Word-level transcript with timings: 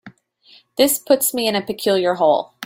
This 0.77 0.97
puts 0.97 1.31
me 1.31 1.47
in 1.47 1.55
a 1.55 1.61
peculiar 1.61 2.15
hole. 2.15 2.55